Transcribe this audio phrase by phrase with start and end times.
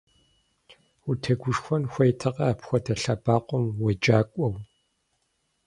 [1.09, 4.53] Утегушхуэн хуейтэкъэ апхуэдэ лъэбакъуэм уеджакӏуэу!